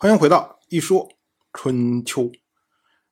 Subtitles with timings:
[0.00, 1.08] 欢迎回到一说
[1.52, 2.30] 春秋。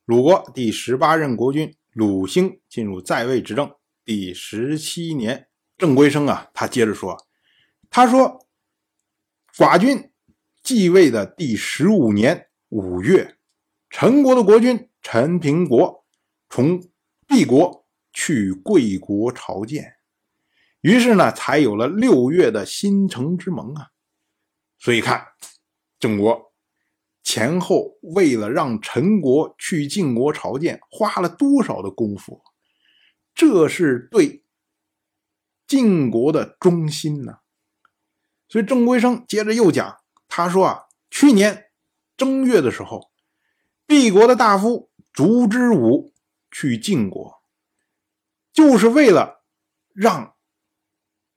[0.05, 3.75] 鲁国第十八任国君鲁兴进入在位执政
[4.05, 7.27] 第十七年，郑归生啊，他接着说
[7.91, 8.47] ：“他说，
[9.57, 10.13] 寡君
[10.63, 13.37] 继位的第十五年五月，
[13.91, 16.07] 陈国的国君陈平国
[16.49, 16.81] 从
[17.27, 19.97] 毕国去贵国朝见，
[20.83, 23.89] 于是呢，才有了六月的新城之盟啊。
[24.79, 25.27] 所以看
[25.99, 26.46] 郑国。”
[27.27, 32.41] 前后为了让陈国去晋国朝见，花了多少的功夫？
[33.35, 34.45] 这是对
[35.67, 37.39] 晋国的忠心呢。
[38.49, 39.99] 所以郑归生接着又讲，
[40.29, 41.73] 他说啊，去年
[42.17, 43.11] 正月的时候，
[43.87, 46.15] 毕国的大夫烛之武
[46.53, 47.43] 去晋国，
[48.53, 49.45] 就是为了
[49.93, 50.37] 让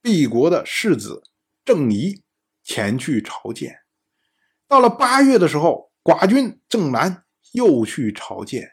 [0.00, 1.24] 毕国的世子
[1.64, 2.22] 郑仪
[2.62, 3.79] 前去朝见。
[4.70, 7.24] 到了八月的时候，寡君郑南
[7.54, 8.70] 又去朝见，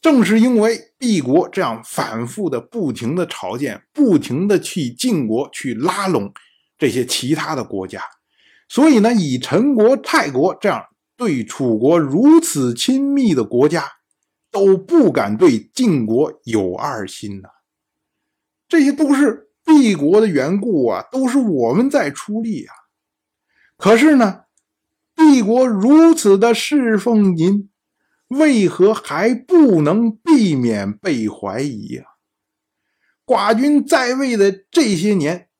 [0.00, 6.32] 正是因为毕国这样反复的、不停的朝见，不停的去晋国去拉拢
[6.76, 8.02] 这些其他的国家，
[8.68, 10.84] 所以呢，以陈国、泰国这样
[11.16, 13.84] 对楚国如此亲密的国家，
[14.50, 17.48] 都不敢对晋国有二心呐。
[18.68, 22.74] 这些都是毕国的缘故啊，都是我们在出力啊。
[23.76, 24.40] 可是呢？
[25.30, 27.68] 帝国如此的侍奉您，
[28.28, 32.04] 为何还不能避免被怀疑呀？
[33.26, 35.50] 寡君在位的这些年，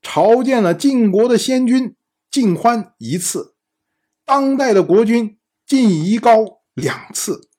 [0.00, 1.96] 朝见了晋国的先君
[2.30, 3.56] 晋欢一次，
[4.24, 7.50] 当代的国君晋夷高两次，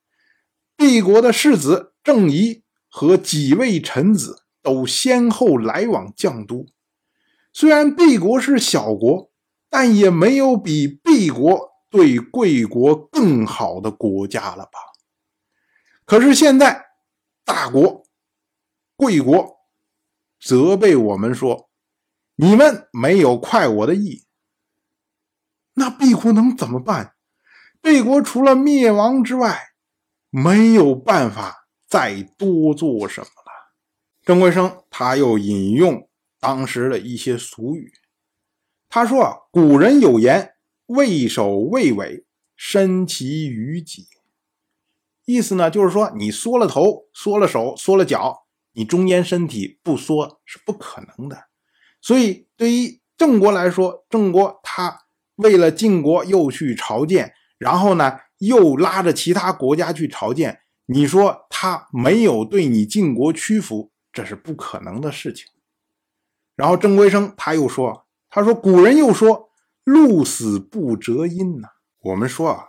[0.77, 6.65] 帝国的世子郑仪和几位臣子都先后来往绛都。
[7.51, 9.29] 虽然帝国是小国。
[9.77, 14.79] 但也没有比毕国对贵国更好的国家了吧？
[16.03, 16.83] 可是现在
[17.45, 18.03] 大国
[18.95, 19.59] 贵国
[20.39, 21.69] 责备我们说
[22.37, 24.25] ：“你们没有快我的意。”
[25.77, 27.13] 那毕国能怎么办？
[27.79, 29.59] 毕国除了灭亡之外，
[30.31, 33.75] 没有办法再多做什么了。
[34.23, 36.09] 郑贵生他又引用
[36.39, 37.93] 当时的一些俗语。
[38.89, 40.53] 他说：“，古人有言，
[40.85, 42.25] 畏首畏尾，
[42.55, 44.07] 身其于己。
[45.25, 51.47] 意思呢，就是说你缩了头、缩了手、缩了脚，你中间身体不缩是不可能的。
[52.01, 55.01] 所以，对于郑国来说，郑国他
[55.35, 65.45] 为了晋国又去朝见，然后呢又拉着其他国家去朝见，你说他没有对你晋国屈服，这是不可能的事情。
[66.55, 69.49] 然后郑归生他又说。”他说：“古人又说，
[69.83, 71.69] 鹿死不折音呐。
[72.01, 72.63] 我们说啊，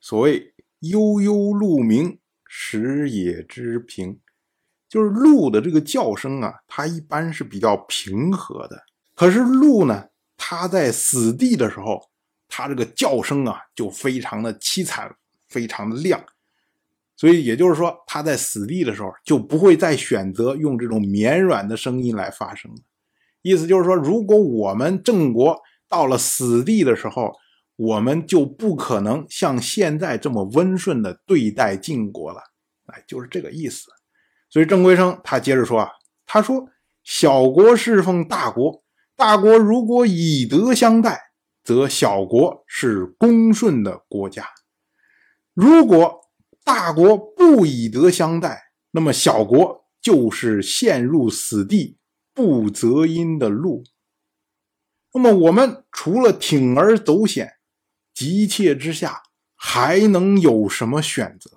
[0.00, 4.20] 所谓悠悠鹿鸣，食野之平，
[4.88, 8.82] 就是鹿的这个叫声啊，它一般是比较平和的。
[9.14, 12.00] 可是鹿呢，它在死地的时候，
[12.48, 15.14] 它这个叫声啊，就非常的凄惨，
[15.48, 16.22] 非常的亮。
[17.16, 22.78] 所以也就是说，它在死地的时候，就不会再选择用这种绵软的声音来发声了。”
[23.48, 25.56] 意思就是说，如果我们郑国
[25.88, 27.32] 到了死地的时候，
[27.76, 32.40] 我们就不可能像现在这么温顺的对待晋国了。
[32.86, 33.86] 哎，就是这个意思。
[34.50, 35.88] 所以郑归生他接着说啊，
[36.26, 36.68] 他说
[37.04, 38.82] ：“小国侍奉大国，
[39.14, 41.20] 大国如果以德相待，
[41.62, 44.42] 则小国是恭顺的国家；
[45.54, 46.20] 如果
[46.64, 51.98] 大国不以德相待，那么小国就是陷入死地。”
[52.36, 53.82] 不择因的路，
[55.14, 57.54] 那么我们除了铤而走险，
[58.12, 59.22] 急切之下
[59.54, 61.50] 还能有什么选择？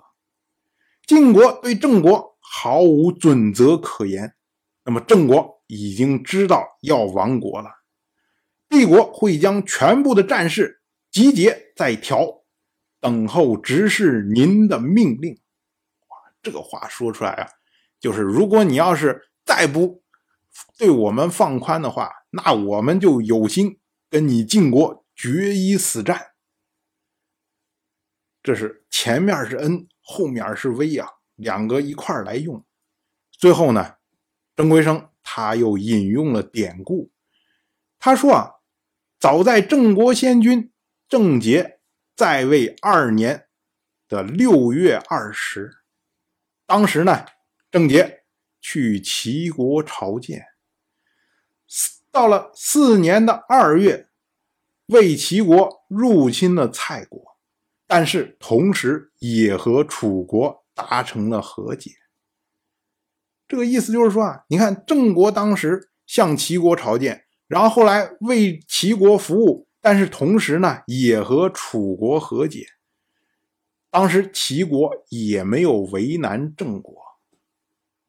[1.06, 4.34] 晋国对郑国毫无准则可言，
[4.86, 7.68] 那么郑国已经知道要亡国了，
[8.66, 10.80] 帝国会将全部的战士
[11.10, 12.42] 集结在条，
[13.00, 15.34] 等候执事您的命令。
[16.08, 17.50] 哇，这个话说出来啊，
[18.00, 19.99] 就是如果你要是再不。
[20.76, 23.78] 对我们放宽的话，那我们就有心
[24.08, 26.32] 跟你晋国决一死战。
[28.42, 32.64] 这是前面是恩，后面是威啊，两个一块来用。
[33.30, 33.96] 最后呢，
[34.56, 37.10] 郑归生他又引用了典故，
[37.98, 38.54] 他说啊，
[39.18, 40.72] 早在郑国先君
[41.08, 41.80] 郑杰
[42.16, 43.46] 在位二年
[44.08, 45.82] 的六月二十，
[46.66, 47.26] 当时呢，
[47.70, 48.24] 郑杰
[48.60, 50.49] 去齐国朝见。
[52.12, 54.08] 到了四年的二月，
[54.86, 57.36] 魏齐国入侵了蔡国，
[57.86, 61.92] 但是同时也和楚国达成了和解。
[63.46, 72.66] 这个意思就是说啊，你看郑国当时向齐国朝见，然后后来为齐国服务，但是同时呢也和楚国和解。
[73.90, 76.96] 当时齐国也没有为难郑国。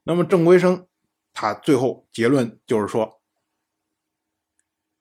[0.04, 0.88] 那么郑归生
[1.33, 3.20] 他最后结论就是说，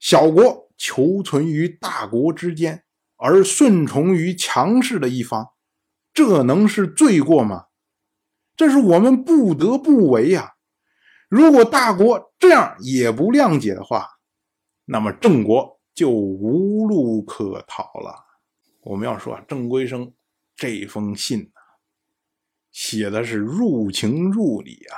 [0.00, 2.82] 小国求存于大国之间。
[3.22, 5.50] 而顺从于强势的一方，
[6.14, 7.66] 这能是罪过吗？
[8.56, 10.54] 这是我们不得不为呀。
[11.28, 14.08] 如果大国这样也不谅解的话，
[14.86, 18.24] 那么郑国就无路可逃了。
[18.80, 20.14] 我们要说啊，郑归生
[20.56, 21.60] 这封信呢，
[22.72, 24.96] 写的是入情入理啊。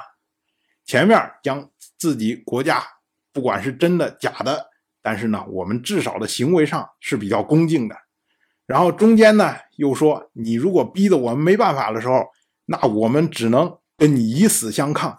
[0.84, 2.84] 前面将自己国家
[3.32, 4.70] 不管是真的假的，
[5.02, 7.96] 但是呢，我们至少的行为上是比较恭敬的。
[8.66, 12.26] 然后中间呢，又说你如果逼得我们没办法的时候，
[12.66, 15.18] 那我们只能跟你以死相抗。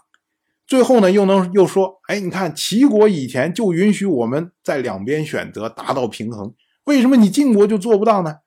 [0.65, 6.56] 最后呢，又能又说，哎，你看齐国以前就允许我们在两边选择达到平衡，
[6.86, 8.39] 为什么你晋国就做不到呢？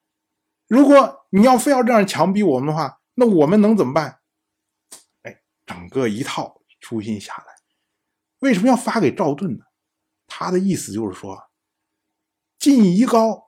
[0.67, 4.21] 如果你要非要这样强逼我们的话，那我们能怎么办？
[5.23, 7.45] 哎，整个一套书信下来，
[8.41, 9.66] 为什么要发给赵盾呢？
[10.27, 11.51] 他的意思就是说，
[12.59, 13.45] 晋夷高。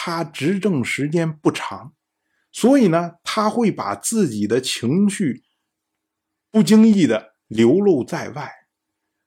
[0.00, 1.92] 他执政时间不长，
[2.52, 5.42] 所以呢，他会把自己的情绪
[6.52, 8.48] 不经意的流露在外。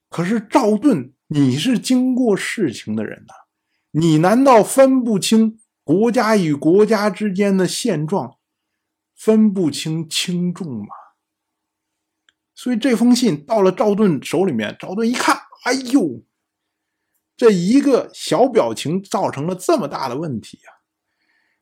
[0.07, 3.33] 可是赵盾，你是经过事情的人呐，
[3.92, 8.38] 你难道分不清国家与国家之间的现状，
[9.13, 10.88] 分不清轻重吗？
[12.56, 16.24] 所以这封信到了赵盾手里面，赵盾一看，哎呦！
[17.42, 20.86] 这一个小表情造成了这么大的问题啊！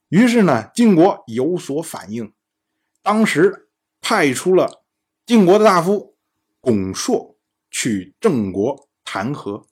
[0.09, 2.33] 于是呢，晋国有所反应，
[3.01, 3.69] 当时
[4.01, 4.83] 派出了
[5.25, 6.17] 晋国的大夫
[6.59, 7.37] 巩硕
[7.71, 9.67] 去郑国谈和，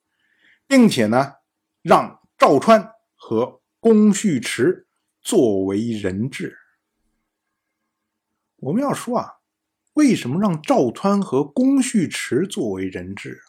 [0.66, 1.34] 并且呢，
[1.82, 4.88] 让赵川和公续迟
[5.22, 6.58] 作为人质。
[8.60, 9.34] 我们要说啊，
[9.96, 13.42] 为什么让赵川和公续迟作为人质？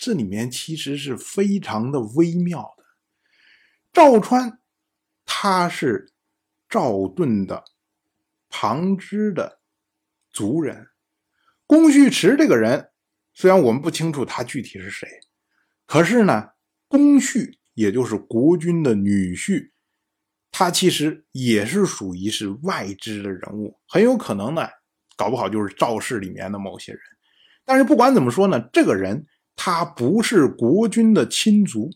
[0.00, 2.84] 这里面其实是非常的微妙的。
[3.92, 4.58] 赵川，
[5.26, 6.14] 他是
[6.70, 7.62] 赵盾的
[8.48, 9.60] 旁支的
[10.32, 10.88] 族人。
[11.66, 12.92] 公续迟这个人，
[13.34, 15.06] 虽然我们不清楚他具体是谁，
[15.84, 16.52] 可是呢，
[16.88, 19.70] 公续也就是国君的女婿，
[20.50, 24.66] 他其实也是属于是外支的人物，很有可能呢，
[25.14, 27.02] 搞不好就是赵氏里面的某些人。
[27.66, 29.26] 但是不管怎么说呢，这个人。
[29.62, 31.90] 他不是国君的亲族，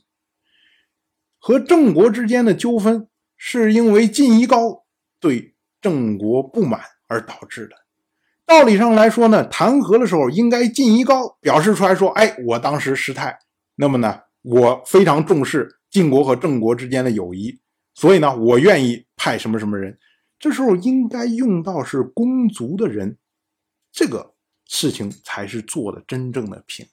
[1.39, 3.09] 和郑国之间的纠纷
[3.39, 4.85] 是因为晋夷高
[5.19, 7.75] 对郑国不满而导致的。
[8.45, 13.39] 道理上来说呢，弹劾的时候应该晋夷高表示出来说：“哎，我当时失态，
[13.77, 17.59] 那么呢，我非常重视晋国和郑国之间的友谊，
[17.95, 19.99] 所以呢，我愿意派什么什么人。”
[20.39, 23.17] 这时候应该用到是公族的人，
[23.91, 24.35] 这个
[24.67, 26.87] 事情才是做的真正的平。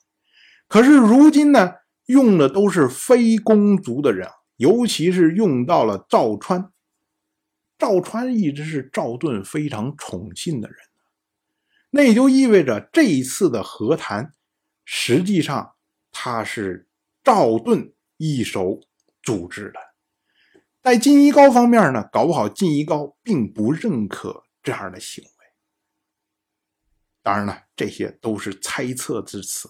[0.71, 1.73] 可是如今呢，
[2.05, 6.71] 用的都是非公族的人，尤其是用到了赵川。
[7.77, 10.77] 赵川一直是赵盾非常宠信的人，
[11.89, 14.31] 那也就意味着这一次的和谈，
[14.85, 15.75] 实际上
[16.09, 16.87] 他是
[17.21, 18.79] 赵盾一手
[19.21, 19.79] 组织的。
[20.81, 25.29] 在晋夷高方面呢，搞不好晋夷高并不认可这样的行为。
[27.21, 29.69] 当然了，这些都是猜测之词。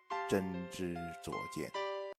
[0.31, 1.90] 真知灼见。